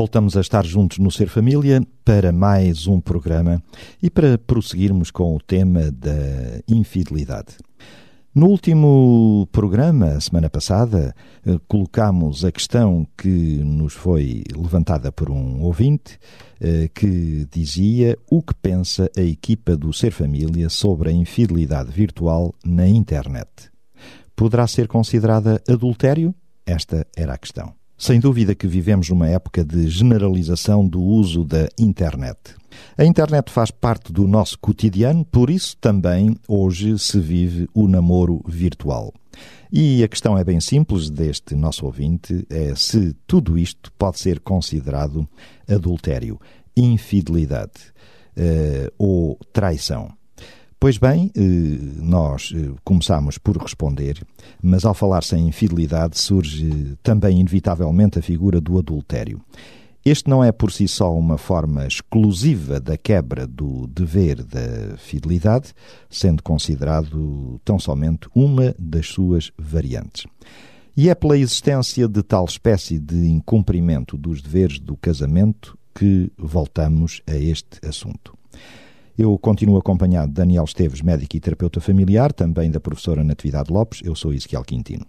[0.00, 3.62] Voltamos a estar juntos no Ser Família para mais um programa
[4.02, 7.58] e para prosseguirmos com o tema da infidelidade.
[8.34, 15.60] No último programa, semana passada, eh, colocámos a questão que nos foi levantada por um
[15.60, 16.18] ouvinte
[16.58, 22.54] eh, que dizia o que pensa a equipa do Ser Família sobre a infidelidade virtual
[22.64, 23.70] na internet.
[24.34, 26.34] Poderá ser considerada adultério?
[26.64, 27.79] Esta era a questão.
[28.00, 32.56] Sem dúvida que vivemos numa época de generalização do uso da internet.
[32.96, 38.40] A internet faz parte do nosso cotidiano, por isso também hoje se vive o namoro
[38.48, 39.12] virtual.
[39.70, 44.40] E a questão é bem simples deste nosso ouvinte: é se tudo isto pode ser
[44.40, 45.28] considerado
[45.68, 46.40] adultério,
[46.74, 47.92] infidelidade
[48.34, 50.10] uh, ou traição.
[50.80, 51.40] Pois bem, eh,
[52.00, 54.26] nós eh, começamos por responder,
[54.62, 59.42] mas ao falar-se em infidelidade surge também inevitavelmente a figura do adultério.
[60.02, 65.74] Este não é por si só uma forma exclusiva da quebra do dever da fidelidade,
[66.08, 70.24] sendo considerado tão somente uma das suas variantes.
[70.96, 77.20] E é pela existência de tal espécie de incumprimento dos deveres do casamento que voltamos
[77.26, 78.34] a este assunto.
[79.20, 84.00] Eu continuo acompanhado de Daniel Esteves, médico e terapeuta familiar, também da professora Natividade Lopes,
[84.02, 85.04] eu sou Ezequiel Quintino.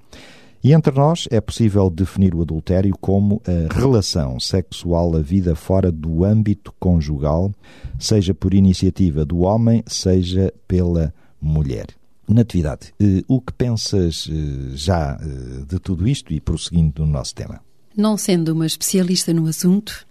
[0.61, 5.89] E entre nós é possível definir o adultério como a relação sexual a vida fora
[5.89, 7.53] do âmbito conjugal,
[7.97, 11.87] seja por iniciativa do homem, seja pela mulher.
[12.27, 17.33] Natividade, eh, o que pensas eh, já eh, de tudo isto e prosseguindo no nosso
[17.33, 17.61] tema?
[17.95, 20.05] Não sendo uma especialista no assunto,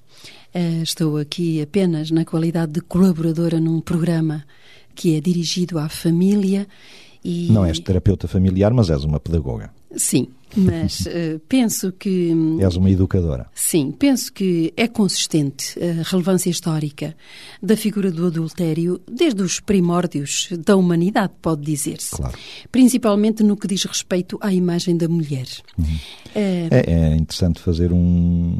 [0.83, 4.45] estou aqui apenas na qualidade de colaboradora num programa
[4.95, 6.67] que é dirigido à família
[7.25, 7.49] e...
[7.51, 9.71] Não és terapeuta familiar, mas és uma pedagoga.
[9.97, 12.33] Sim, mas uh, penso que.
[12.61, 13.47] És uma educadora.
[13.55, 17.15] Sim, penso que é consistente a relevância histórica
[17.63, 22.17] da figura do adultério desde os primórdios da humanidade, pode dizer-se.
[22.17, 22.37] Claro.
[22.71, 25.47] Principalmente no que diz respeito à imagem da mulher.
[25.79, 25.99] Uhum.
[26.35, 28.59] É, é, é, interessante fazer um,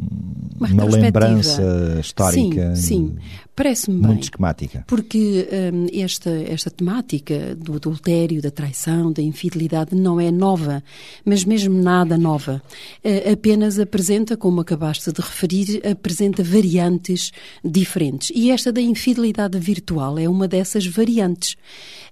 [0.59, 2.75] uma, uma lembrança histórica.
[2.75, 3.15] Sim, sim.
[3.53, 4.07] Parece-me bem.
[4.11, 4.83] Muito esquemática.
[4.87, 10.81] Porque um, esta, esta temática do adultério, da traição, da infidelidade não é nova,
[11.25, 12.61] mas mesmo nada nova.
[13.03, 17.31] Uh, apenas apresenta, como acabaste de referir, apresenta variantes
[17.63, 18.31] diferentes.
[18.33, 21.53] E esta da infidelidade virtual é uma dessas variantes.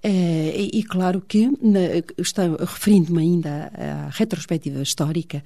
[0.03, 1.79] Uh, e, e, claro que, na,
[2.17, 5.43] está, referindo-me ainda à, à retrospectiva histórica,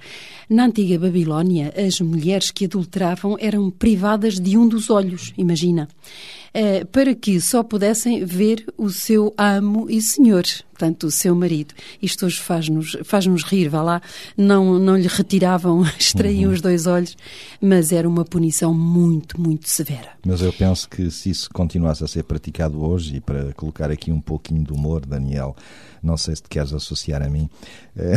[0.50, 5.83] na antiga Babilónia, as mulheres que adulteravam eram privadas de um dos olhos, imagina.
[5.84, 11.74] Uh, para que só pudessem ver o seu amo e senhor, portanto, o seu marido.
[12.00, 14.02] Isto hoje faz-nos faz -nos rir, vá lá,
[14.36, 16.54] não, não lhe retiravam, extraíam uhum.
[16.54, 17.16] os dois olhos,
[17.60, 20.10] mas era uma punição muito, muito severa.
[20.24, 24.12] Mas eu penso que se isso continuasse a ser praticado hoje, e para colocar aqui
[24.12, 25.56] um pouquinho de humor, Daniel,
[26.04, 27.48] não sei se te queres associar a mim,
[27.96, 28.14] eh,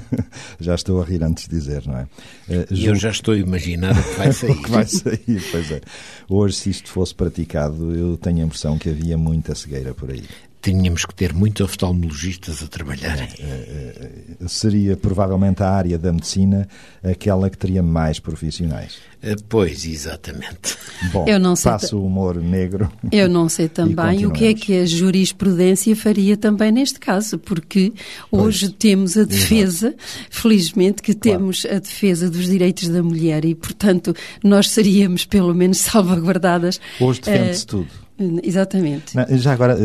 [0.58, 2.06] já estou a rir antes de dizer, não é?
[2.48, 4.50] Eh, eu já estou a imaginar o que vai sair.
[4.52, 5.80] o que vai sair, pois é.
[6.28, 10.24] Hoje, se isto fosse praticado, eu tenho a impressão que havia muita cegueira por aí
[10.60, 13.18] tínhamos que ter muitos oftalmologistas a trabalhar.
[13.18, 16.68] É, é, seria provavelmente a área da medicina
[17.02, 18.98] aquela que teria mais profissionais.
[19.22, 20.76] Eh, pois, exatamente.
[21.12, 22.90] Bom, eu não sei faço o humor negro.
[23.10, 27.92] Eu não sei também o que é que a jurisprudência faria também neste caso, porque
[28.30, 30.02] hoje pois, temos a defesa, exato.
[30.30, 31.38] felizmente que claro.
[31.38, 36.80] temos a defesa dos direitos da mulher e, portanto, nós seríamos pelo menos salvaguardadas.
[37.00, 38.07] Hoje defende-se uh, tudo.
[38.42, 39.16] Exatamente.
[39.16, 39.76] Não, já agora,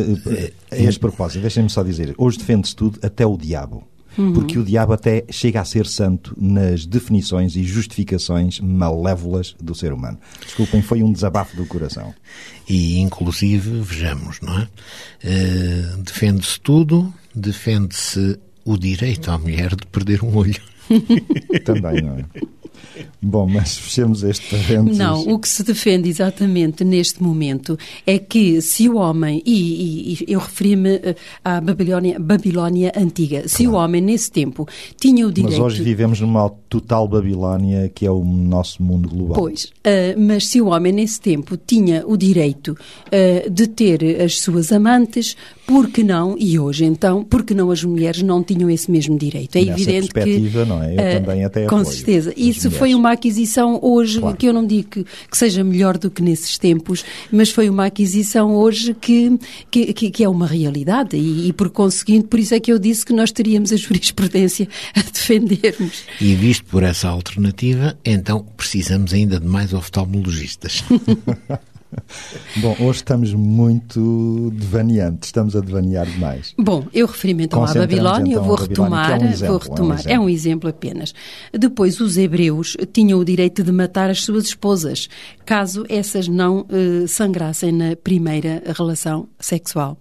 [0.72, 3.88] a este propósito, deixem-me só dizer, hoje defende-se tudo, até o diabo.
[4.18, 4.34] Uhum.
[4.34, 9.92] Porque o diabo até chega a ser santo nas definições e justificações malévolas do ser
[9.92, 10.20] humano.
[10.40, 12.14] Desculpem, foi um desabafo do coração.
[12.70, 14.64] E, inclusive, vejamos, não é?
[15.24, 20.62] Uh, defende-se tudo, defende-se o direito à mulher de perder um olho.
[21.66, 22.26] Também, não é?
[23.22, 24.98] Bom, mas fechemos este parênteses.
[24.98, 30.26] Não, o que se defende exatamente neste momento é que se o homem, e, e
[30.28, 33.72] eu referi-me eh, à Babilónia, Babilónia antiga, se claro.
[33.72, 34.68] o homem nesse tempo
[35.00, 35.54] tinha o direito...
[35.54, 39.36] Mas hoje vivemos numa total Babilónia que é o nosso mundo global.
[39.36, 42.78] Pois, uh, mas se o homem nesse tempo tinha o direito
[43.08, 45.36] uh, de ter as suas amantes,
[45.66, 49.18] por que não, e hoje então, por que não as mulheres não tinham esse mesmo
[49.18, 49.56] direito?
[49.56, 50.14] É Nessa evidente que.
[50.14, 50.94] perspectiva, não é?
[50.94, 52.34] Eu uh, também até Com certeza.
[52.36, 52.78] Isso mulheres.
[52.78, 54.38] foi uma aquisição hoje, Claro.
[54.38, 57.86] que eu não digo que, que seja melhor do que nesses tempos, mas foi uma
[57.86, 59.38] aquisição hoje que,
[59.72, 62.78] que, que- que é uma realidade e, e, por conseguinte, por isso é que eu
[62.78, 66.04] disse que nós teríamos a jurisprudência a defendermos.
[66.20, 70.84] E visto por essa alternativa, então precisamos ainda de mais oftalmologistas.
[72.58, 76.54] Bom, hoje estamos muito devaneantes, estamos a devanear demais.
[76.58, 79.56] Bom, eu referi-me então à Babilónia, então vou à Babilónia, retomar, é um exemplo, vou
[79.56, 80.02] é um retomar.
[80.06, 80.70] É um, exemplo.
[80.70, 81.14] apenas.
[81.52, 85.10] Depois, os hebreus tinham o direito de matar as suas esposas,
[85.46, 89.98] caso essas não eh, sangrassem na primeira relação sexual.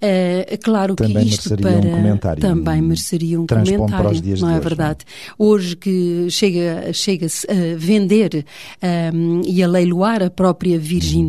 [0.00, 4.40] Eh, claro Também que isto mereceria um para comentário, também um mereceria um para comentário,
[4.40, 4.98] não é hoje, verdade?
[5.38, 8.44] Hoje que chega chega-se a vender
[8.82, 11.23] ahm, e a leiloar a própria virgindade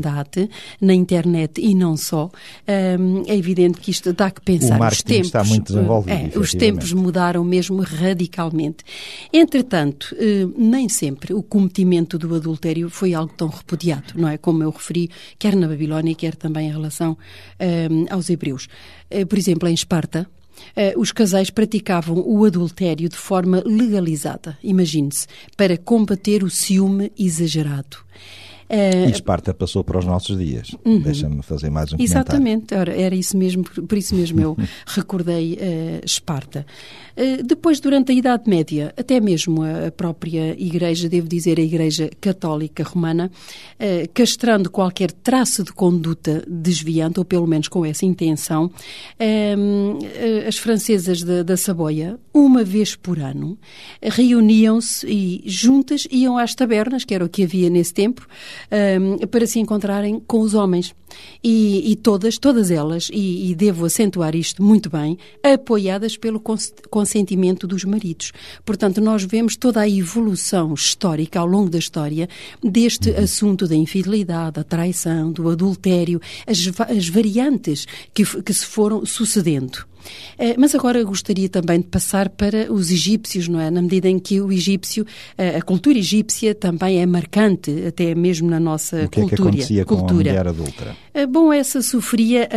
[0.82, 2.30] na internet e não só,
[2.68, 4.72] ahm, é evidente que isto dá que pensar.
[4.72, 8.84] O os marketing tempos, está muito desenvolvido, é, os tempos mudaram mesmo radicalmente.
[9.32, 14.38] Entretanto, eh, nem sempre o cometimento do adultério foi algo tão repudiado, não é?
[14.38, 17.18] Como eu referi, quer na Babilónia, quer também em relação
[17.60, 18.68] ahm, aos hebreus.
[19.10, 20.28] Eh, por exemplo, em Esparta,
[20.76, 25.28] eh, os casais praticavam o adultério de forma legalizada, imagine-se,
[25.58, 27.98] para combater o ciúme exagerado.
[28.70, 30.76] Eh, E Esparta passou para os nossos dias.
[31.04, 32.00] Deixa-me fazer mais um comentário.
[32.00, 32.06] Uhum.
[32.06, 36.66] Exatamente, era isso mesmo, por isso mesmo eu recordei eh, Esparta.
[37.16, 42.10] Eh, depois, durante a Idade Média, até mesmo a, própria Igreja, devo dizer, a Igreja
[42.20, 43.32] Católica Romana,
[43.80, 48.72] eh, castrando qualquer traço de conduta desviante, ou pelo menos com essa intenção,
[50.48, 53.58] as francesas da, da Saboia, uma vez por ano,
[54.02, 58.28] reuniam-se e juntas iam às tabernas, que era o que havia nesse tempo,
[58.72, 60.94] um, para se encontrarem com os homens.
[61.42, 66.74] E, e todas, todas elas, e, e devo acentuar isto muito bem, apoiadas pelo cons-
[66.90, 68.34] consentimento dos maridos.
[68.66, 72.28] Portanto, nós vemos toda a evolução histórica ao longo da história
[72.62, 76.60] deste assunto da infidelidade, da traição, do adultério, as,
[76.90, 79.86] as variantes que, que se foram sucedendo.
[80.38, 83.70] Eh, Mas agora gostaria também de passar para os egípcios, não é?
[83.72, 85.06] Na medida em que o egípcio,
[85.38, 89.30] eh, a cultura egípcia também é marcante, até mesmo na nossa O que é que
[89.30, 89.50] cultura.
[89.50, 90.18] acontecia com a cultura.
[90.32, 90.96] mulher adulta?
[91.14, 92.48] Eh, Bom, essa sofria,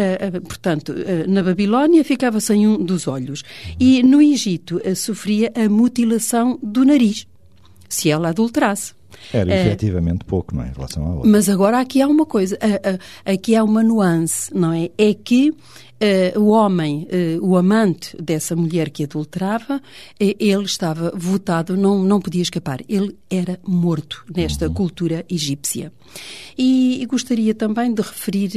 [0.47, 0.95] portanto,
[1.29, 3.43] na Babilónia ficava sem um dos olhos
[3.79, 7.27] e no Egito sofria a mutilação do nariz,
[7.89, 8.93] se ela adulterasse.
[9.33, 10.69] Era Eh, efetivamente pouco, não é?
[10.69, 11.31] Em relação à outra.
[11.31, 12.59] mas agora aqui há uma coisa,
[13.25, 14.91] aqui há uma nuance, não é?
[14.99, 15.53] É que
[16.01, 19.83] eh, o homem, eh, o amante dessa mulher que adulterava,
[20.21, 22.81] eh, ele estava votado, não, não podia escapar.
[22.89, 25.93] Ele era morto nesta cultura egípcia.
[26.57, 28.51] E, e gostaria também de referir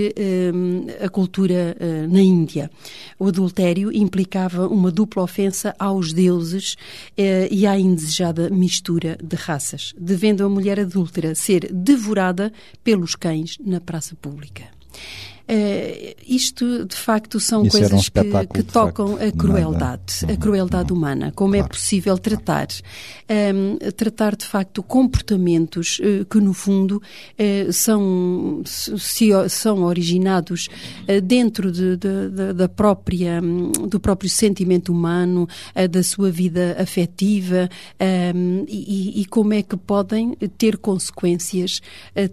[1.04, 1.76] a cultura
[2.10, 2.72] na Índia.
[3.20, 6.78] O adultério implicava uma dupla ofensa aos deuses
[7.18, 12.54] e à indesejada mistura de raças, devendo a mulher adúltera ser devorada
[12.84, 14.64] pelos cães na praça pública.
[15.48, 19.24] Eh, isto, de facto, são Isso era um coisas que, que tocam facto.
[19.28, 20.34] a crueldade, Nada.
[20.34, 21.74] a crueldade humana, como é Claro.
[21.74, 22.68] possível tratar.
[23.28, 27.02] Ehm, tratar, de facto, comportamentos eh, que, no fundo,
[27.38, 30.68] eh, são, se- são originados
[31.24, 35.48] dentro de- de- de- da própria, do próprio sentimento humano,
[35.90, 37.69] da sua vida afetiva,
[38.00, 41.81] ehm, e, e como é que podem ter consequências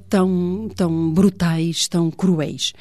[0.09, 2.73] tão, tão brutais, tão cruéis.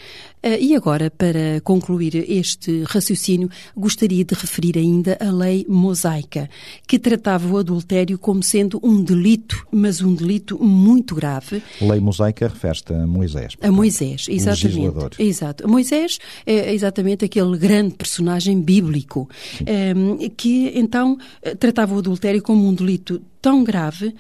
[0.44, 6.50] Eh, E agora, para concluir este raciocínio, gostaria de referir ainda a lei mosaica,
[6.88, 12.48] que tratava o adultério como sendo um delito, mas um delito muito grave, Lei mosaica
[12.48, 13.54] refere-se a Moisés.
[13.62, 14.66] a Moisés, exatamente.
[14.78, 15.12] legislador.
[15.20, 15.68] Exato.
[15.68, 19.30] Moisés é exatamente aquele grande personagem bíblico
[19.66, 21.18] ehm, que então
[21.60, 24.14] tratava o adultério como um delito tão grave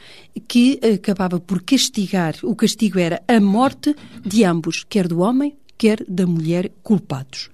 [0.48, 2.36] que acabava por castigar.
[2.44, 7.50] O castigo era a morte de ambos, quer do homem, quer da mulher culpados.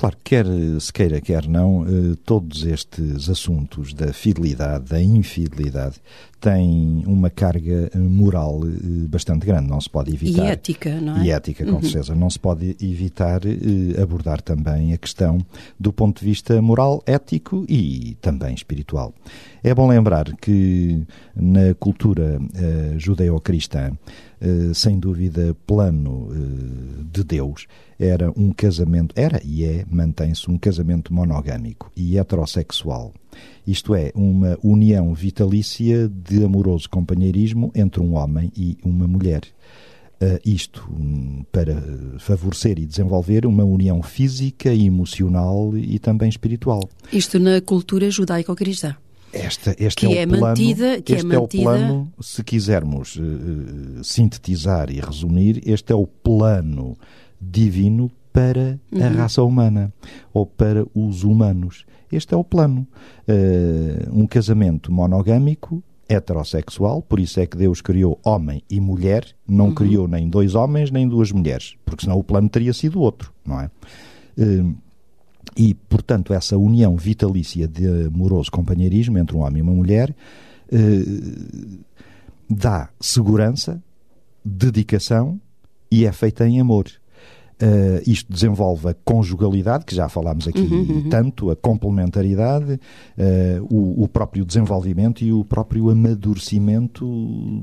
[0.00, 0.46] Claro, quer
[0.80, 5.96] se queira, quer não, eh, todos estes assuntos da fidelidade, da infidelidade,
[6.40, 9.68] têm uma carga eh, moral eh, bastante grande.
[9.68, 10.44] Não se pode evitar.
[10.44, 11.24] E ética, não é?
[11.24, 12.14] E ética, com certeza.
[12.14, 15.38] Não se pode evitar eh, abordar também a questão
[15.78, 19.14] do ponto de vista moral, ético e também espiritual.
[19.62, 21.02] É bom lembrar que
[21.36, 23.92] na cultura eh, judeo-cristã,
[24.40, 27.66] eh, sem dúvida, plano eh, de Deus,
[27.98, 33.12] era um casamento, era e é, mantém-se um casamento monogâmico e heterossexual.
[33.66, 39.42] Isto é, uma união vitalícia de amoroso companheirismo entre um homem e uma mulher.
[40.44, 41.82] isto hum, para
[42.18, 46.88] favorecer e desenvolver uma união física, emocional e também espiritual.
[47.12, 48.96] Isto na cultura judaico-cristã.
[49.32, 51.62] Esta, este que é, é plano, mantida, que é este é, mantida...
[51.62, 56.96] é o plano, se quisermos uh, sintetizar e resumir, este é o plano
[57.40, 59.04] divino para uhum.
[59.04, 59.92] a raça humana
[60.32, 61.84] ou para os humanos.
[62.10, 62.86] Este é o plano.
[63.28, 69.66] Uh, um casamento monogâmico, heterossexual, por isso é que Deus criou homem e mulher, não
[69.66, 69.74] uhum.
[69.74, 73.60] criou nem dois homens nem duas mulheres, porque senão o plano teria sido outro, não
[73.60, 73.70] é?
[74.36, 74.74] Uh,
[75.56, 80.14] e, portanto, essa união vitalícia de amoroso companheirismo entre um homem e uma mulher
[80.72, 81.78] uh,
[82.48, 83.82] dá segurança,
[84.44, 85.40] dedicação
[85.90, 86.86] e é feita em amor.
[87.62, 91.08] Uh, isto desenvolve a conjugalidade, que já falámos aqui uhum, uhum.
[91.10, 97.04] tanto, a complementaridade, uh, o, o, próprio desenvolvimento e o próprio amadurecimento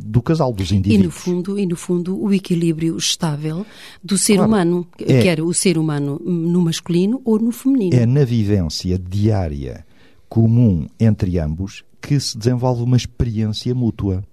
[0.05, 1.03] do casal, dos indivíduos.
[1.03, 3.65] E no fundo, e no fundo o equilíbrio estável
[4.03, 7.95] do ser claro, humano, é, quer o ser humano no masculino ou no feminino.
[7.95, 9.83] É na vivência diária
[10.29, 14.23] comum entre ambos que se desenvolve uma experiência mútua,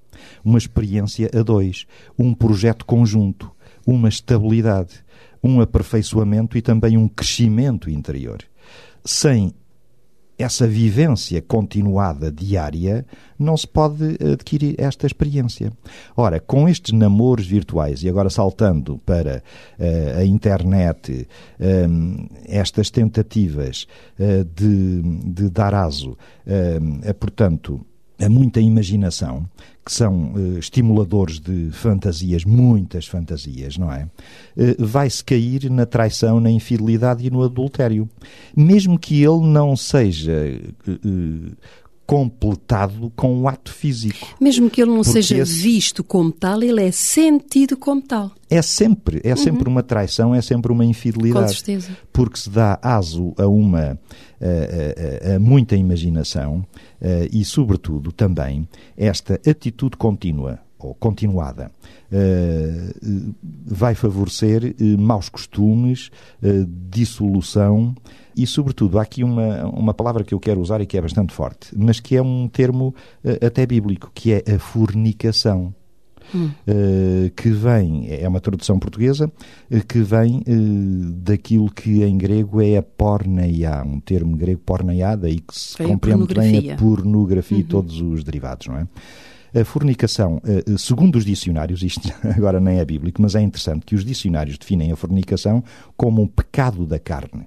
[0.45, 1.87] uma experiência a dois,
[2.19, 3.51] um projeto conjunto,
[3.87, 5.04] uma estabilidade
[5.45, 8.39] um aperfeiçoamento e também um crescimento interior.
[9.05, 9.53] Sem
[10.39, 13.07] essa vivência continuada diária,
[13.39, 15.73] não se pode adquirir esta experiência.
[16.17, 19.43] Ora, com estes namoros virtuais, e agora saltando para
[19.79, 21.29] uh, a internet,
[21.61, 23.87] um, estas tentativas
[24.19, 27.85] uh, de, de, dar aso, uh, portanto,
[28.19, 29.49] a muita imaginação,
[29.85, 34.09] que são uh, estimuladores de fantasias, muitas fantasias, não é?
[34.57, 38.09] Uh, vai-se cair na traição, na infidelidade e no adultério.
[38.57, 41.57] Mesmo que ele não seja uh,
[42.07, 44.37] completado com o ato físico.
[44.41, 45.61] Mesmo que ele não seja esse...
[45.63, 48.31] visto como tal, ele é sentido como tal.
[48.51, 49.37] É sempre, é uhum.
[49.37, 51.47] sempre uma traição, é sempre uma infidelidade.
[51.47, 51.97] Com certeza.
[52.13, 53.99] Porque se dá aso a uma
[54.41, 56.65] a, a, a muita imaginação
[57.33, 61.71] e, sobretudo, também esta atitude contínua ou continuada,
[63.67, 66.11] vai favorecer maus costumes,
[66.91, 67.95] dissolução
[68.37, 71.33] e, sobretudo, há aqui uma, uma palavra que eu quero usar e que é bastante
[71.33, 75.75] forte, mas que é um termo uh, até bíblico, que é a fornicação.
[76.35, 76.51] Hum.
[76.67, 79.31] Uh, que vem, é uma tradução portuguesa,
[79.71, 80.43] uh, que vem
[81.17, 85.87] daquilo que em grego é a porneia, um termo grego porneia, daí que se é
[85.87, 87.63] compreende bem a pornografia uhum.
[87.63, 88.89] e todos os derivados, não é?
[89.61, 90.41] A fornicação,
[90.79, 94.93] segundo os dicionários, isto agora nem é bíblico, mas é interessante que os dicionários definem
[94.93, 95.63] a fornicação
[95.95, 97.47] como um pecado da carne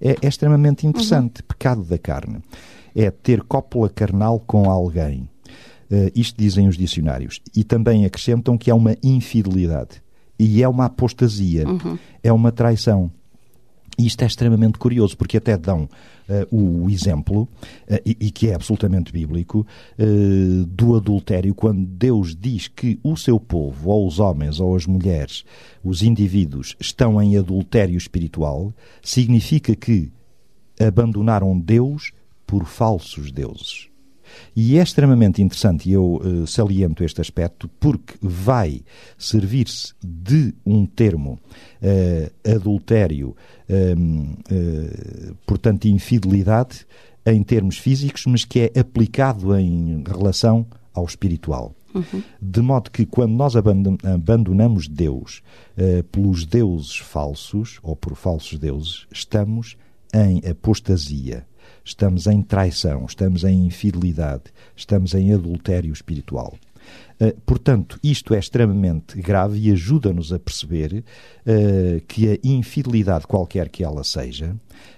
[0.00, 1.40] é, é extremamente interessante.
[1.40, 1.46] Uhum.
[1.48, 2.38] Pecado da carne.
[2.94, 5.28] É ter cópula carnal com alguém.
[5.90, 7.40] Uh, isto dizem os dicionários.
[7.54, 10.02] E também acrescentam que é uma infidelidade.
[10.38, 11.66] E é uma apostasia.
[11.66, 11.98] Uhum.
[12.22, 13.10] É uma traição.
[13.98, 15.88] E isto é extremamente curioso, porque até dão
[16.28, 19.66] uh, o exemplo, uh, e, e, que é absolutamente bíblico,
[19.98, 24.86] uh, do adultério, quando Deus diz que o seu povo, ou os homens, ou as
[24.86, 25.44] mulheres,
[25.82, 30.12] os indivíduos, estão em adultério espiritual, significa que
[30.78, 32.12] abandonaram Deus
[32.46, 33.88] por falsos deuses.
[34.54, 38.82] E é extremamente interessante, e eu uh, saliento este aspecto, porque vai
[39.16, 41.38] servir-se de um termo
[41.82, 43.36] uh, adultério,
[43.68, 46.86] uh, portanto, infidelidade,
[47.26, 51.74] em termos físicos, mas que é aplicado em relação ao espiritual.
[51.94, 52.22] Uhum.
[52.40, 55.42] De modo que quando nós abandonamos Deus
[55.76, 59.76] uh, pelos deuses falsos, ou por falsos deuses, estamos
[60.14, 61.46] em apostasia
[61.84, 64.44] estamos em traição, estamos em infidelidade,
[64.76, 66.54] estamos em adultério espiritual.
[67.20, 73.68] Uh, portanto, isto é extremamente grave e ajuda-nos a perceber uh, que a infidelidade, qualquer
[73.68, 74.54] que ela seja,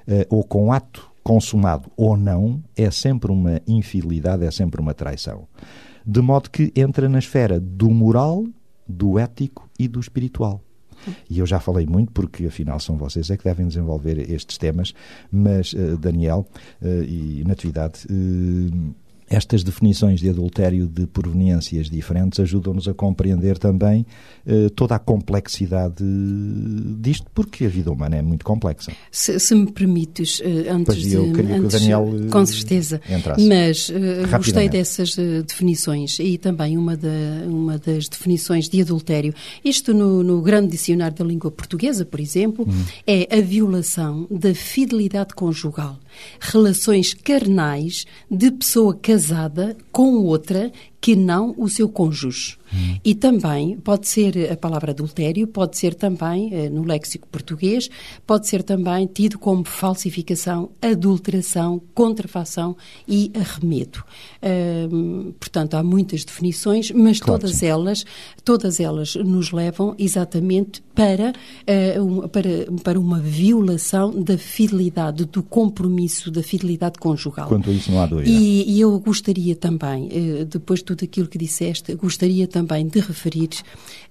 [0.07, 5.47] uh, ou com ato consumado ou não, é sempre uma infidelidade, é sempre uma traição.
[6.07, 8.45] De modo que entra na esfera do moral,
[8.87, 10.61] do ético e do espiritual.
[11.28, 14.95] E eu já falei muito, porque afinal são vocês é que devem desenvolver estes temas,
[15.30, 16.47] mas uh, Daniel
[16.83, 18.07] uh, e Natividade.
[19.31, 24.05] Estas definições de adultério de proveniências diferentes ajudam-nos a compreender também
[24.45, 26.03] eh, toda a complexidade
[26.99, 28.91] disto, porque a vida humana é muito complexa.
[29.09, 32.45] Se, se me permites, eh, antes pois eu queria antes, que o Daniel eh, com
[32.45, 33.47] certeza, entrasse.
[33.47, 35.15] mas uh, gostei dessas
[35.47, 37.09] definições e também uma, da,
[37.47, 39.33] uma das definições de adultério.
[39.65, 42.85] Isto no, no grande dicionário da língua portuguesa, por exemplo, hum.
[43.07, 46.01] é a violação da fidelidade conjugal
[46.41, 49.20] relações carnais de pessoa casada
[49.93, 52.59] com outra que não o seu cônjuge.
[52.73, 52.97] Hum.
[53.04, 57.88] E também pode ser a palavra adultério, pode ser também, eh, no léxico português,
[58.26, 62.76] pode ser também tido como falsificação, adulteração, contrafação
[63.09, 64.04] e arremedo.
[64.42, 67.66] Uh, portanto, há muitas definições, mas claro, todas sim.
[67.66, 68.04] elas,
[68.45, 71.33] todas elas nos levam exatamente para,
[71.99, 72.49] uh, para,
[72.83, 77.49] para uma violação da fidelidade, do compromisso, da fidelidade conjugal.
[77.49, 78.30] Quanto a isso não há dúvida.
[78.30, 82.99] E, e eu gostaria também, uh, depois de tudo aquilo que disseste, gostaria também de
[82.99, 83.50] referir,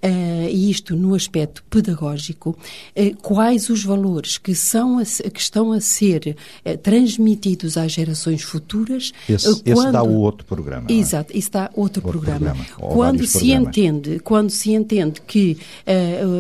[0.02, 5.82] uh, isto no aspecto pedagógico, uh, quais os valores que, são a, que estão a
[5.82, 9.12] ser uh, transmitidos às gerações futuras.
[9.28, 9.68] Esse, quando...
[9.68, 10.88] esse dá o outro programa.
[10.90, 10.94] É?
[10.94, 12.56] Exato, isso dá outro, outro programa.
[12.56, 12.94] programa.
[12.94, 13.68] Quando se programas.
[13.68, 15.58] entende, quando se entende que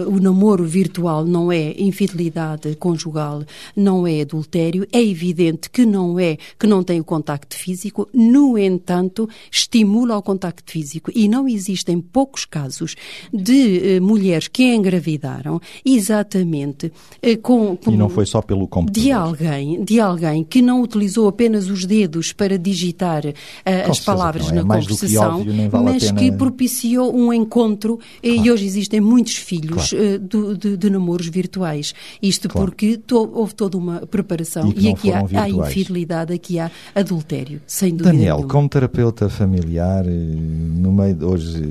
[0.08, 3.44] o namoro virtual não é infidelidade conjugal,
[3.76, 8.58] não é adultério, é evidente que não é, que não tem o contacto físico, no
[8.58, 12.96] entanto, estimula o contacto físico e não existem poucos casos
[13.34, 19.04] de uh, mulheres que engravidaram exatamente uh, com, com, E não foi só pelo computador.
[19.04, 24.52] De alguém, de alguém que não utilizou apenas os dedos para digitar uh, as palavras
[24.52, 26.20] é na conversação, vale mas pena...
[26.20, 28.46] que propiciou um encontro claro.
[28.46, 30.20] e hoje existem muitos filhos claro.
[30.20, 31.96] do, de, de, namoros virtuais.
[32.22, 32.68] Isto claro.
[32.68, 37.60] porque to, houve toda uma preparação e, e aqui há, há, infidelidade, aqui há adultério,
[37.66, 38.54] sem dúvida Daniel, nenhuma.
[38.54, 41.62] como terapeuta familiar, no meio de hoje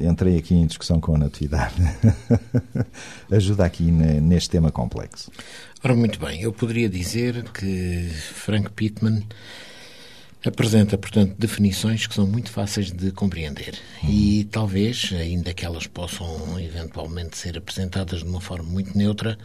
[0.00, 1.74] entrei aqui em discussão com a Natividade.
[3.30, 5.30] Ajuda aqui neste tema complexo.
[5.82, 9.26] Ora, muito bem, eu poderia dizer que Frank Pittman
[10.48, 14.10] apresenta, portanto, definições que são muito fáceis de compreender uhum.
[14.10, 19.38] e talvez, ainda que elas possam eventualmente ser apresentadas de uma forma muito neutra,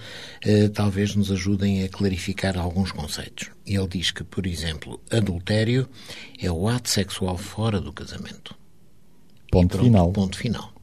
[0.44, 3.50] eh, talvez nos ajudem a clarificar alguns conceitos.
[3.66, 5.88] Ele diz que, por exemplo, adultério
[6.40, 8.56] é o ato sexual fora do casamento.
[9.52, 10.12] Ponto pronto, final.
[10.12, 10.74] Ponto final.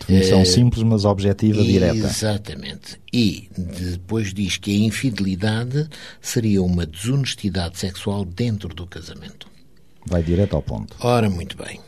[0.00, 1.96] Definição é, simples, mas objetiva, direta.
[1.96, 3.00] Exatamente.
[3.12, 5.88] E depois diz que a infidelidade
[6.20, 9.55] seria uma desonestidade sexual dentro do casamento.
[10.06, 10.96] Vai direto ao ponto.
[11.00, 11.80] Ora, muito bem.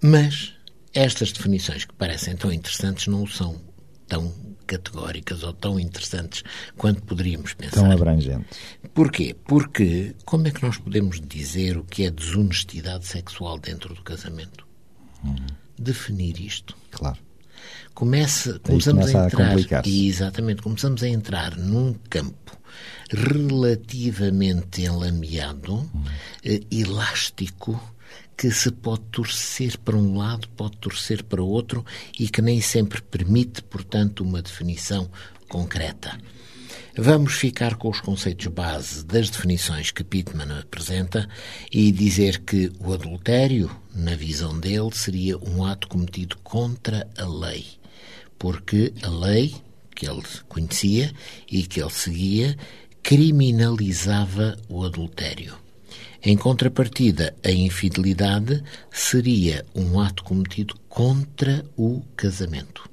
[0.00, 0.54] Mas
[0.94, 3.60] estas definições que parecem tão interessantes não são
[4.06, 4.32] tão
[4.66, 6.42] categóricas ou tão interessantes
[6.76, 7.82] quanto poderíamos pensar.
[7.82, 8.58] Tão abrangentes.
[8.94, 9.36] Porquê?
[9.44, 14.66] Porque como é que nós podemos dizer o que é desonestidade sexual dentro do casamento?
[15.24, 15.46] Uhum.
[15.78, 16.76] Definir isto.
[16.90, 17.18] Claro.
[17.94, 19.56] Começa, começamos a entrar.
[19.56, 22.58] A e exatamente, começamos a entrar num campo
[23.12, 25.88] relativamente enlameado,
[26.44, 27.80] eh, elástico,
[28.36, 31.84] que se pode torcer para um lado, pode torcer para outro
[32.18, 35.10] e que nem sempre permite, portanto, uma definição
[35.48, 36.18] concreta.
[36.96, 41.28] Vamos ficar com os conceitos base das definições que Pittman apresenta
[41.70, 47.64] e dizer que o adultério, na visão dele, seria um ato cometido contra a lei,
[48.38, 49.54] porque a lei
[49.94, 51.12] que ele conhecia
[51.50, 52.56] e que ele seguia
[53.02, 55.54] criminalizava o adultério.
[56.24, 62.88] Em contrapartida, a infidelidade seria um ato cometido contra o casamento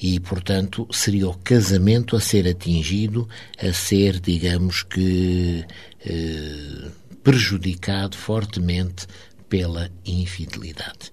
[0.00, 3.26] e, portanto, seria o casamento a ser atingido,
[3.58, 5.64] a ser, digamos que,
[6.04, 6.90] eh,
[7.24, 9.06] prejudicado fortemente
[9.48, 11.12] pela infidelidade.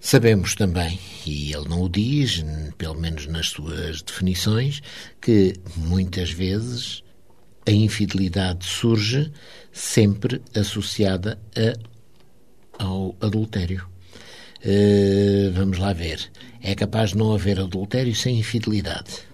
[0.00, 2.44] Sabemos também, e ele não o diz,
[2.78, 4.80] pelo menos nas suas definições,
[5.20, 7.01] que muitas vezes
[7.66, 9.32] a infidelidade surge
[9.72, 13.86] sempre associada a, ao adultério.
[14.64, 16.30] Uh, vamos lá ver.
[16.60, 19.31] É capaz de não haver adultério sem infidelidade.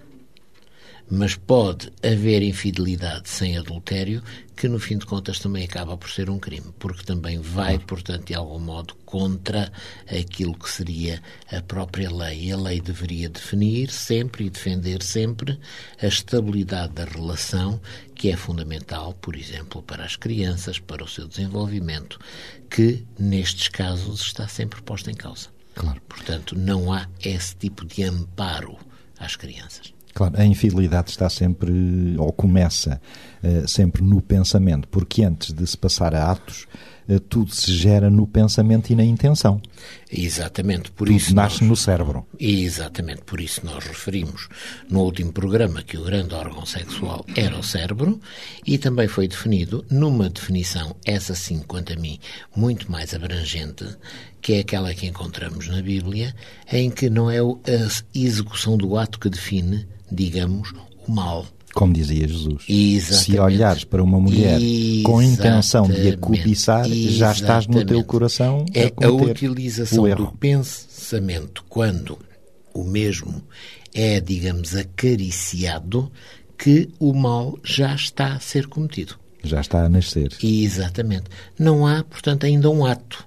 [1.11, 4.21] Mas pode haver infidelidade sem adultério,
[4.55, 8.27] que no fim de contas também acaba por ser um crime, porque também vai, portanto,
[8.27, 9.71] de algum modo contra
[10.05, 12.51] aquilo que seria a própria lei.
[12.51, 15.59] A lei deveria definir sempre e defender sempre
[15.99, 17.81] a estabilidade da relação,
[18.13, 22.19] que é fundamental, por exemplo, para as crianças, para o seu desenvolvimento,
[22.69, 25.47] que nestes casos está sempre posta em causa.
[25.73, 26.01] Claro.
[26.07, 28.77] Portanto, não há esse tipo de amparo
[29.17, 29.93] às crianças.
[30.19, 31.71] Claro, a infidelidade está sempre,
[32.17, 32.99] ou começa
[33.41, 36.67] uh, sempre no pensamento, porque antes de se passar a atos,
[37.07, 39.61] uh, tudo se gera no pensamento e na intenção.
[40.11, 41.33] Exatamente, por tudo isso.
[41.33, 42.27] nasce nós, no cérebro.
[42.37, 44.49] Exatamente, por isso nós referimos
[44.89, 48.19] no último programa que o grande órgão sexual era o cérebro
[48.67, 52.19] e também foi definido numa definição, essa sim, quanto a mim,
[52.53, 53.85] muito mais abrangente,
[54.41, 56.35] que é aquela que encontramos na Bíblia,
[56.69, 60.73] em que não é a execução do ato que define, digamos,
[61.07, 62.63] o mal, Como dizia Jesus.
[62.67, 63.25] Exatamente.
[63.25, 64.59] Se olhares para uma mulher
[65.03, 70.09] com intenção de a cobiçar, já estás no teu coração a É a cometer utilização
[70.15, 72.17] do pensamento quando
[72.73, 73.43] o mesmo
[73.93, 76.11] é, digamos, acariciado,
[76.57, 79.15] que o mal já está a ser cometido.
[79.43, 80.33] Já está a nascer.
[80.43, 81.25] Exatamente.
[81.57, 83.25] Não há, portanto, ainda um ato,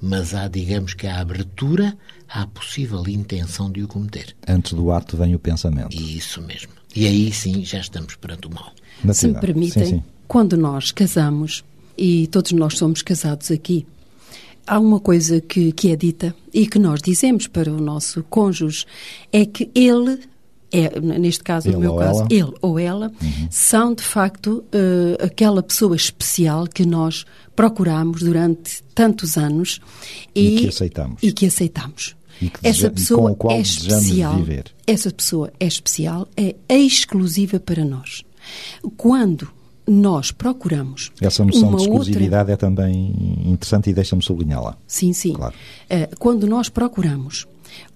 [0.00, 1.96] mas há, digamos que a abertura
[2.32, 4.34] à possível intenção de o cometer.
[4.48, 5.94] Antes do ato vem o pensamento.
[5.94, 6.72] Isso mesmo.
[6.94, 8.72] E aí sim já estamos perante o mal.
[9.12, 10.02] Se me permitem, Sim, sim.
[10.28, 11.64] quando nós casamos,
[11.96, 13.86] e todos nós somos casados aqui,
[14.66, 18.84] há uma coisa que, que é dita e que nós dizemos para o nosso cônjuge,
[19.32, 20.20] é que ele,
[20.70, 22.28] é, neste caso, Ele no meu caso, ela.
[22.30, 23.12] ele ou ela,
[23.50, 27.24] são de facto eh, aquela pessoa especial que nós
[27.56, 29.80] procuramos durante tantos anos
[30.34, 31.22] E que aceitamos.
[31.22, 32.14] E que aceitamos.
[32.42, 34.36] E que Essa deseja- pessoa com o qual é desejamos especial.
[34.36, 34.64] viver.
[34.86, 38.22] Essa pessoa é especial, é exclusiva para nós.
[38.96, 39.48] Quando
[39.86, 43.14] nós procuramos Essa noção uma de outra exclusividade é também
[43.46, 44.76] interessante e deixa-me sublinhá-la.
[44.86, 45.32] Sim, sim.
[45.34, 45.54] Claro.
[45.90, 47.46] Eh, quando nós procuramos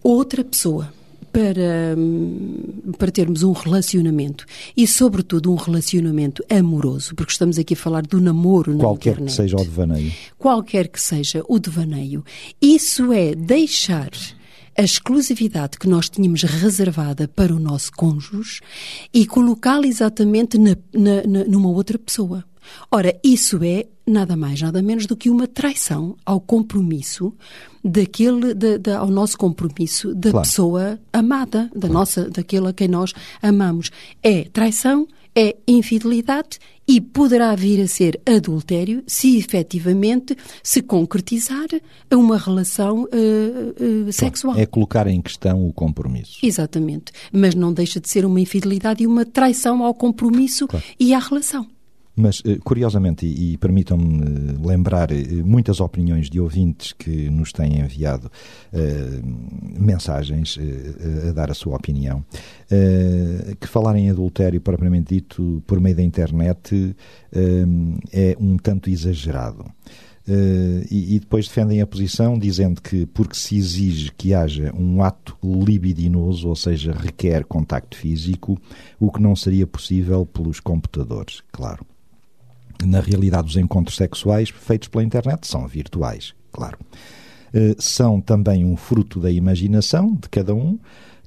[0.03, 0.93] outra pessoa
[1.33, 7.77] para, hum, para termos um relacionamento e, sobretudo, um relacionamento amoroso, porque estamos aqui a
[7.77, 9.31] falar do namoro na Qualquer internet.
[9.31, 10.13] que seja o devaneio.
[10.39, 12.25] Qualquer que seja o devaneio,
[12.61, 14.11] isso é deixar
[14.79, 18.61] a exclusividade que nós tínhamos reservada para o nosso cônjuge
[19.13, 22.45] e colocá-la exatamente na, na- na- numa outra pessoa.
[22.91, 27.33] Ora, isso é nada mais, nada menos do que uma traição ao compromisso
[27.85, 30.47] daquele, da- da- ao nosso compromisso da Claro.
[30.49, 33.91] pessoa amada, da nossa, daquele a quem nós amamos.
[34.23, 41.67] É traição, é infidelidade e poderá vir a ser adultério se efetivamente se concretizar
[42.13, 44.57] uma relação eh, eh, sexual.
[44.57, 46.39] É colocar em questão o compromisso.
[46.43, 47.13] Exatamente.
[47.33, 50.69] Mas não deixa de ser uma infidelidade e uma traição ao compromisso
[50.99, 51.67] e à relação.
[52.17, 57.53] Mas, eh, curiosamente, e, e permitam-me eh, lembrar eh, muitas opiniões de ouvintes que nos
[57.53, 58.31] têm enviado
[58.73, 59.21] eh,
[59.79, 62.25] mensagens eh, a dar a sua opinião,
[62.71, 66.97] eh, que falar em adultério, propriamente dito, por meio da internet,
[68.13, 69.67] é um tanto exagerado.
[70.29, 75.03] Eh, e, e depois defendem a posição dizendo que porque se exige que haja um
[75.03, 78.59] ato libidinoso, ou seja, requer contacto físico,
[78.99, 81.87] o que não seria possível pelos computadores, claro.
[82.85, 86.79] Na realidade, os encontros sexuais feitos pela internet são virtuais, claro.
[87.53, 90.79] Eh, São também um fruto da imaginação de cada um,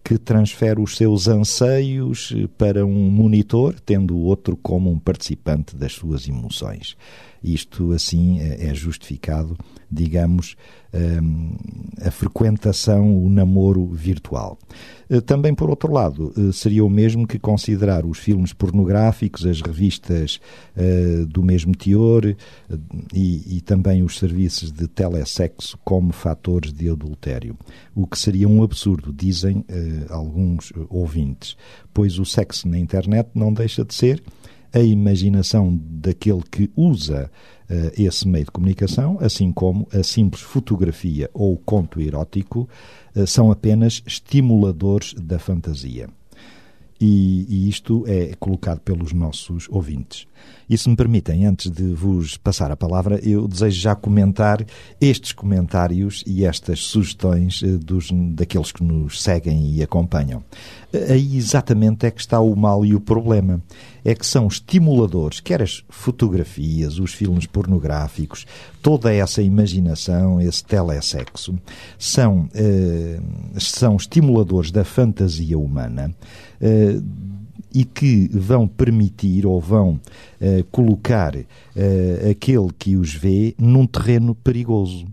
[0.04, 5.76] que transfere os seus anseios eh, para um monitor, tendo o outro como um participante
[5.76, 6.96] das suas emoções.
[7.44, 9.58] Isto, assim, é é justificado,
[9.92, 10.56] digamos,
[10.94, 11.56] hum,
[12.02, 14.58] a frequentação, o namoro virtual.
[15.10, 19.62] Eh, Também, por outro lado, eh, seria o mesmo que considerar os filmes pornográficos, as
[19.62, 20.40] revistas
[20.76, 22.36] eh, do mesmo teor
[23.14, 27.58] e, e também os serviços de telesexo como fatores de adultério.
[27.96, 29.66] O que seria um absurdo, dizem
[30.10, 31.56] alguns ouvintes,
[31.94, 34.22] pois o sexo na internet não deixa de ser
[34.74, 37.32] a imaginação daquele que usa
[37.70, 42.68] eh, esse meio de comunicação, assim como a simples fotografia ou conto erótico,
[43.16, 46.10] eh, são apenas estimuladores da fantasia.
[47.00, 50.28] E, e isto é colocado pelos nossos ouvintes.
[50.70, 54.64] E se me permitem, antes de vos passar a palavra, eu desejo já comentar
[55.02, 60.44] estes comentários e estas sugestões eh, dos, daqueles que nos seguem e acompanham.
[60.94, 63.60] Eh, Aí exatamente é que está o mal e o problema.
[64.06, 68.46] É que são estimuladores, quer as fotografias, os filmes pornográficos,
[68.82, 71.58] toda essa imaginação, esse telesexo,
[71.98, 73.20] são, eh,
[73.58, 76.16] são estimuladores da fantasia humana
[77.74, 80.00] e que vão permitir ou vão
[80.42, 85.06] eh, colocar eh, aquele que os vê num terreno perigoso.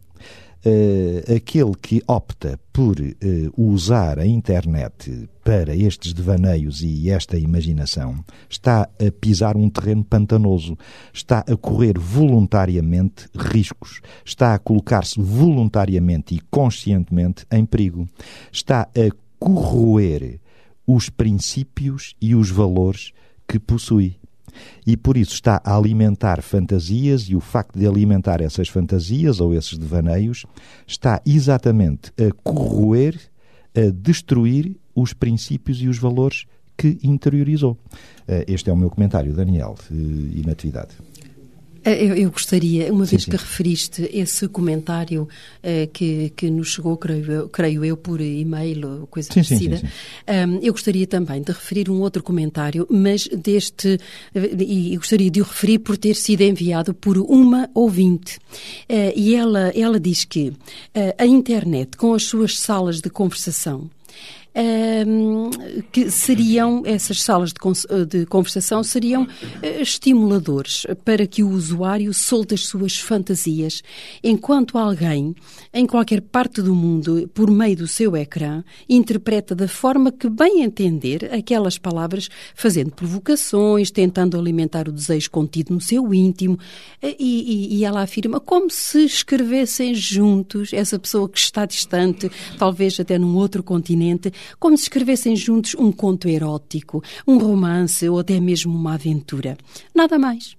[0.69, 3.15] Eh, aquele que opta por eh,
[3.57, 8.17] usar a internet para estes devaneios e esta imaginação
[8.51, 10.77] está a pisar um terreno pantanoso,
[11.13, 18.09] está a correr voluntariamente riscos, está a colocar-se voluntariamente e conscientemente em perigo,
[18.51, 20.41] está a corroer
[20.87, 23.13] os princípios e os valores
[23.49, 24.17] que possui.
[24.87, 29.55] E por isso está a alimentar fantasias, e o facto de alimentar essas fantasias ou
[29.55, 30.47] esses devaneios
[30.87, 33.19] está exatamente a corroer,
[33.75, 36.47] a destruir os princípios e os valores
[36.77, 37.77] que interiorizou.
[38.29, 40.95] Eh, Este é o meu comentário, Daniel, e Natividade.
[41.87, 43.31] Eh, eu, eu gostaria, uma Sim, vez sim.
[43.31, 45.29] que referiste esse comentário
[45.63, 49.77] eh, que, que nos chegou, creio eu, creio eu por e-mail ou coisa Sim, parecida,
[49.79, 49.87] sim.
[50.27, 54.01] ehm, eu gostaria também de referir um outro comentário, mas deste,
[54.35, 58.39] eh, e gostaria de o referir por ter sido enviado por uma ouvinte.
[58.89, 60.53] Eh, e ela, ela diz que
[60.93, 63.89] eh, a internet, com as suas salas de conversação,
[65.93, 69.27] que seriam, essas salas de, conversação seriam
[69.63, 73.83] eh, estimuladores para que o usuário solte as suas fantasias,
[74.23, 75.35] enquanto alguém,
[75.73, 80.63] em qualquer parte do mundo, por meio do seu ecrã, interpreta da forma que bem
[80.63, 86.59] entender aquelas palavras, fazendo provocações, tentando alimentar o desejo contido no seu íntimo,
[87.03, 92.31] eh, e, e- e ela afirma como se escrevessem juntos, essa pessoa que está distante,
[92.59, 98.19] talvez até num outro continente, como se escrevessem juntos um conto erótico, um romance ou
[98.19, 99.57] até mesmo uma aventura.
[99.95, 100.57] Nada mais.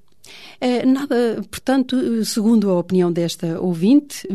[0.60, 4.28] Eh, nada, portanto, segundo a opinião desta ouvinte,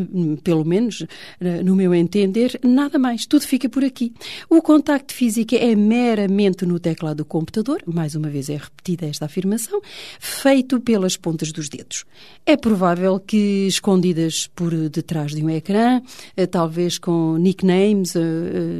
[0.43, 1.05] pelo menos
[1.39, 3.25] eh, no meu entender, nada mais.
[3.25, 4.13] Tudo fica por aqui.
[4.49, 9.25] O contacto físico é meramente no teclado do computador, mais uma vez é repetida esta
[9.25, 9.81] afirmação,
[10.19, 12.05] feito pelas pontas dos dedos.
[12.45, 16.01] É provável que escondidas por detrás de um ecrã,
[16.37, 18.13] eh, talvez com nicknames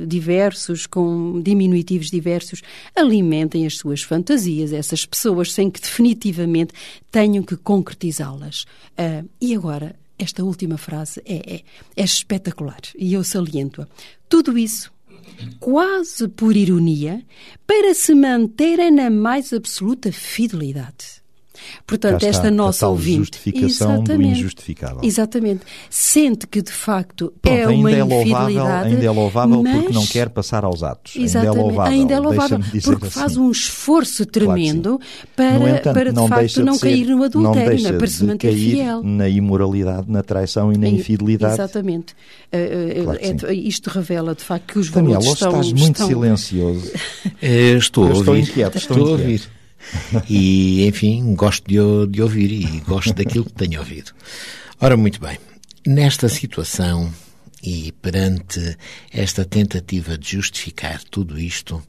[0.07, 2.61] diversos, com diminutivos diversos,
[2.95, 6.73] alimentem as suas fantasias, essas pessoas, sem que definitivamente
[7.13, 8.65] tenham que concretizá-las.
[8.97, 11.63] Ah, e agora, esta última frase é, é,
[11.95, 13.87] é espetacular e eu saliento-a.
[14.27, 14.91] Tudo isso,
[15.59, 17.23] quase por ironia,
[17.67, 21.22] para se manterem na mais absoluta fidelidade.
[21.85, 23.17] Portanto, esta a nossa tal ouvinte.
[23.17, 24.39] justificação do Exatamente.
[24.39, 24.99] injustificável.
[25.03, 25.61] Exatamente.
[25.89, 28.87] Sente que, de facto, Pronto, é uma ainda é louvável, infidelidade.
[28.89, 31.15] ainda é louvável porque mas- não quer passar aos atos.
[31.15, 31.49] Exatamente.
[31.49, 31.91] Ainda é louvável.
[31.93, 33.19] Ainda é louvável, deixa-me dizer porque assim.
[33.19, 34.99] faz um esforço Claro tremendo
[35.35, 37.89] para, No entanto, para de não facto deixa não de ser- cair no adultério, não
[37.89, 37.93] é?
[37.93, 39.03] para de se manter cair fiel.
[39.03, 41.53] na imoralidade, na traição e na infidelidade.
[41.53, 42.15] Exatamente.
[42.51, 45.49] Eh, Claro é- isto revela, de facto, que os Daniel, valores estão...
[45.61, 46.07] estás muito estão...
[46.07, 46.91] silencioso.
[47.41, 48.49] Eh, estou Eu a estou ouvir.
[48.49, 49.41] inquieto, estou Estou a ouvir.
[50.29, 51.77] E, enfim, gosto de,
[52.11, 54.11] de ouvir e gosto daquilo que tenho ouvido.
[54.79, 55.37] Ora, muito bem.
[55.85, 57.13] Nesta situação
[57.63, 58.77] e perante
[59.11, 61.81] esta tentativa de justificar tudo isto,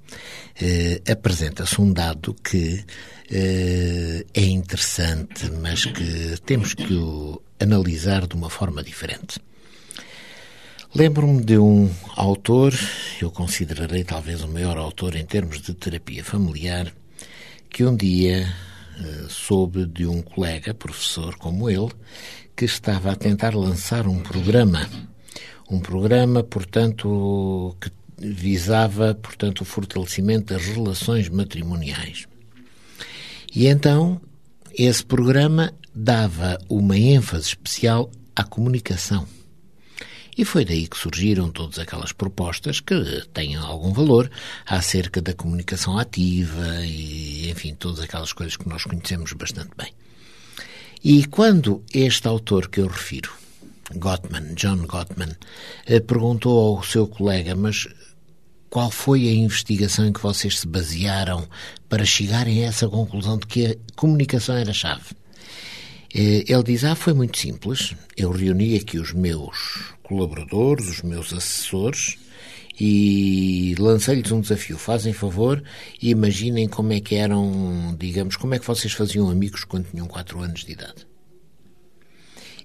[0.61, 2.85] eh, apresenta-se um dado que
[3.30, 9.40] eh, é interessante, mas que temos que o analisar de uma forma diferente.
[10.94, 12.72] Lembro-me de um autor,
[13.20, 16.92] eu considerarei talvez o maior autor em termos de terapia familiar,
[17.75, 18.47] que um dia
[19.01, 21.91] eh, soube de um colega, professor como ele,
[22.55, 24.89] que estava a tentar lançar um programa.
[25.69, 32.29] Um programa, portanto, que visava, portanto, o fortalecimento das relações matrimoniais.
[33.53, 34.21] E então,
[34.73, 39.27] esse programa dava uma ênfase especial à comunicação.
[40.37, 44.31] E foi daí que surgiram todas aquelas propostas que têm algum valor
[44.66, 49.92] acerca da comunicação ativa e, enfim, todas aquelas coisas que nós conhecemos bastante bem.
[51.05, 53.33] E quando este autor que eu refiro,
[53.94, 55.37] Gottman, John Gottman,
[55.87, 57.87] eh, perguntou ao seu colega, mas
[58.70, 61.47] qual foi a investigação em que vocês se basearam
[61.88, 65.14] para chegarem a essa conclusão de que a comunicação era chave?
[66.12, 67.94] Eh, Ele diz: Ah, foi muito simples.
[68.16, 72.17] Eu reuni aqui os meus colaboradores, os meus assessores,
[72.79, 74.79] e lancei-lhes um desafio.
[74.79, 75.62] Fazem favor
[76.01, 80.07] e imaginem como é que eram, digamos, como é que vocês faziam amigos quando tinham
[80.07, 81.07] 4 anos de idade.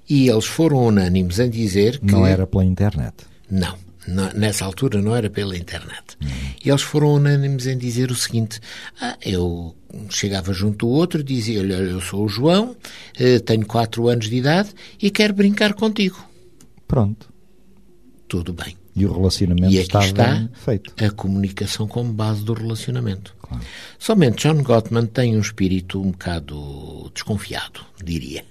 [0.07, 2.11] E eles foram unânimes em dizer que.
[2.11, 3.15] Não era pela internet.
[3.49, 6.17] Não, não, nessa altura não era pela internet.
[6.63, 8.59] E eles foram unânimes em dizer o seguinte:
[8.99, 9.75] ah, eu
[10.09, 12.75] chegava junto do outro e dizia: Olha, eu sou o João,
[13.19, 16.28] eh, tenho 4 anos de idade e quero brincar contigo.
[16.89, 17.31] Pronto.
[18.27, 18.75] Tudo bem.
[18.95, 20.93] E o relacionamento E aqui estava está feito.
[21.01, 23.33] a comunicação como base do relacionamento.
[23.97, 28.43] Somente John Gottman tem um espírito um bocado desconfiado, diria.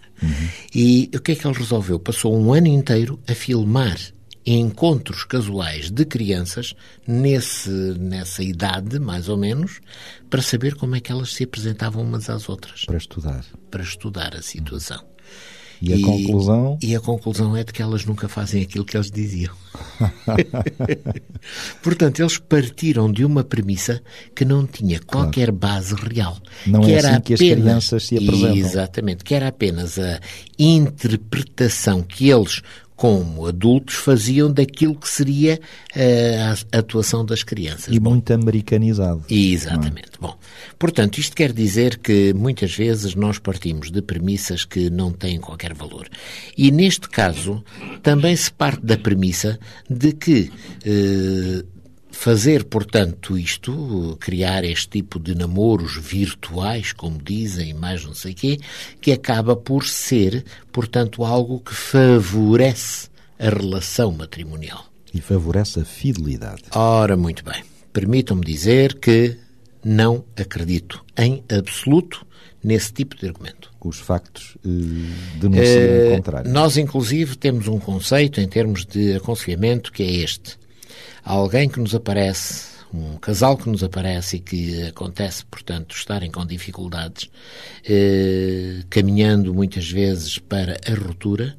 [0.74, 2.01] E o que é que ele resolveu?
[2.01, 3.96] Passou um ano inteiro a filmar
[4.46, 6.74] encontros casuais de crianças
[7.07, 9.81] nesse, nessa idade, mais ou menos,
[10.31, 13.44] para saber como é que elas se apresentavam umas às outras, Para estudar.
[13.70, 15.05] para estudar a situação.
[15.80, 16.78] E a conclusão?
[16.82, 19.54] E a conclusão é de que elas nunca fazem aquilo que eles diziam.
[21.82, 24.02] Portanto, eles partiram de uma premissa
[24.34, 26.36] que não tinha qualquer base real.
[26.66, 28.56] Não que é era assim que as apenas- crianças se apresentam.
[28.56, 30.20] Exatamente, que era apenas a
[30.58, 32.60] interpretação que eles
[32.98, 35.61] como adultos faziam daquilo que seria
[35.94, 36.37] eh,
[36.72, 37.94] a atuação das crianças.
[37.94, 39.22] E muito americanizado.
[39.30, 40.11] Exatamente.
[40.20, 40.37] Bom,
[40.76, 45.74] portanto, isto quer dizer que muitas vezes nós partimos de premissas que não têm qualquer
[45.74, 46.08] valor.
[46.56, 47.64] E neste caso,
[48.02, 50.50] também se parte da premissa de que
[50.84, 51.64] eh,
[52.18, 58.59] fazer, portanto, isto, criar este tipo de namoros virtuais, como dizem, mais não sei quê,
[59.00, 64.85] que acaba por ser, portanto, algo que favorece a relação matrimonial.
[65.14, 66.64] E favorece a fidelidade.
[66.74, 67.62] Ora, muito bem.
[67.92, 69.37] Permitam-me dizer que
[69.85, 72.26] não acredito em absoluto
[72.64, 73.70] nesse tipo de argumento.
[73.81, 74.68] Os factos eh,
[75.38, 76.50] denunciam o Eh, contrário.
[76.50, 80.59] Nós, inclusive, temos um conceito em termos de aconselhamento que é este.
[81.24, 86.44] Alguém que nos aparece, um casal que nos aparece e que acontece, portanto, estarem com
[86.46, 87.31] dificuldades,
[87.88, 91.57] eh, caminhando muitas vezes para a ruptura,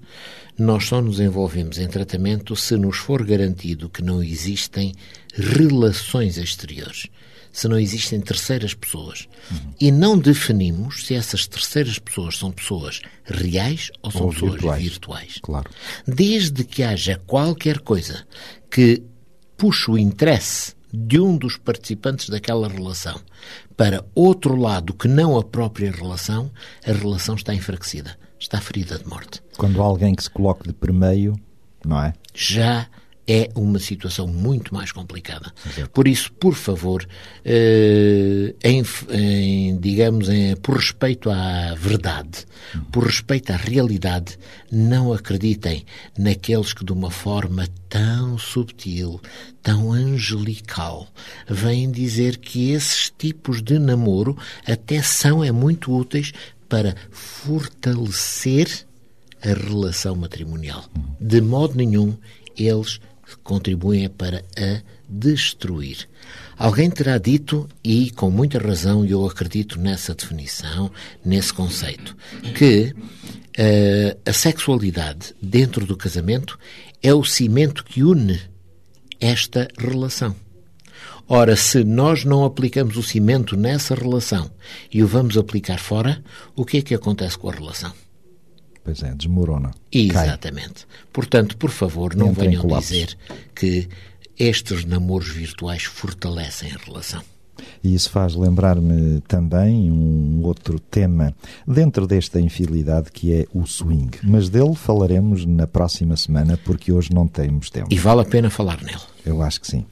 [0.57, 4.93] nós só nos envolvemos em tratamento se nos for garantido que não existem
[5.33, 7.07] relações exteriores
[7.51, 9.27] se não existem terceiras pessoas.
[9.79, 14.83] E não definimos se essas terceiras pessoas são pessoas reais ou são Ou pessoas virtuais.
[14.83, 15.39] virtuais.
[15.41, 15.69] Claro.
[16.07, 18.25] Desde que haja qualquer coisa
[18.69, 19.01] que
[19.59, 23.19] puxe o interesse de um dos participantes daquela relação
[23.75, 26.49] para outro lado que não a própria relação,
[26.87, 29.43] a relação está enfraquecida, está ferida de morte.
[29.57, 31.35] Quando há alguém que se coloque de primeiro,
[31.85, 32.13] não é?
[32.33, 32.87] já
[33.29, 35.53] é uma situação muito mais complicada.
[35.93, 37.07] Por isso, por favor,
[37.45, 42.47] eh, em, em, digamos, em, por respeito à verdade,
[42.91, 44.39] por respeito à realidade,
[44.71, 45.85] não acreditem
[46.17, 49.21] naqueles que de uma forma tão subtil,
[49.61, 51.07] tão angelical,
[51.47, 56.33] vêm dizer que esses tipos de namoro até são é muito úteis
[56.67, 58.87] para fortalecer
[59.43, 60.83] a relação matrimonial.
[61.19, 62.17] De modo nenhum,
[62.57, 62.99] eles
[63.37, 66.07] contribuem para a destruir.
[66.57, 70.91] Alguém terá dito, e com muita razão eu acredito nessa definição,
[71.23, 72.15] nesse conceito,
[72.55, 72.93] que
[73.57, 76.59] eh, a sexualidade dentro do casamento
[77.01, 78.39] é o cimento que une
[79.19, 80.35] esta relação.
[81.27, 84.49] Ora, se nós não aplicamos o cimento nessa relação
[84.91, 86.23] e o vamos aplicar fora,
[86.55, 87.93] o que é que acontece com a relação?
[88.83, 89.71] Pois é, desmorona.
[89.91, 90.27] Cai.
[90.27, 90.87] Exatamente.
[91.11, 93.17] Portanto, por favor, não Entra venham dizer
[93.53, 93.87] que
[94.37, 97.21] estes namoros virtuais fortalecem a relação.
[97.83, 101.33] E isso faz lembrar-me também um outro tema
[101.67, 104.17] dentro desta infidelidade que é o swing.
[104.23, 107.87] Mas dele falaremos na próxima semana porque hoje não temos tempo.
[107.91, 109.01] E vale a pena falar nele.
[109.25, 109.85] Eu acho que sim.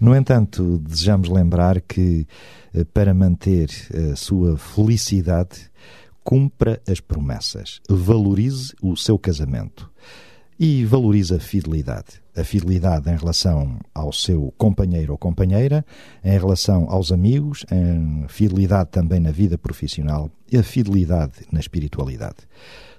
[0.00, 2.26] No entanto, desejamos lembrar que
[2.74, 3.70] eh, para manter
[4.12, 5.70] a sua felicidade,
[6.24, 9.90] cumpra as promessas, valorize o seu casamento
[10.58, 12.24] e valorize a fidelidade.
[12.36, 15.86] A fidelidade em relação ao seu companheiro ou companheira,
[16.24, 22.38] em relação aos amigos, a fidelidade também na vida profissional e a fidelidade na espiritualidade.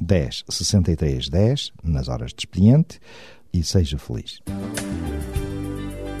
[0.00, 3.00] 10 63 10 nas horas de expediente
[3.52, 4.40] e seja feliz.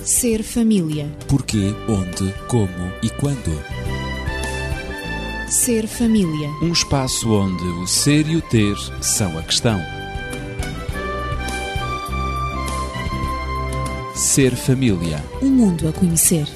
[0.00, 1.06] Ser família.
[1.28, 3.52] Porquê, onde, como e quando.
[5.48, 6.48] Ser família.
[6.62, 9.78] Um espaço onde o ser e o ter são a questão.
[14.14, 15.22] Ser família.
[15.42, 16.46] Um mundo a conhecer.